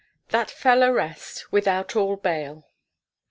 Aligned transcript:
'THAT 0.29 0.49
FELL 0.49 0.81
ARREST, 0.83 1.51
WITHOUT 1.51 1.95
ALL 1.95 2.15
BAIL.' 2.15 2.65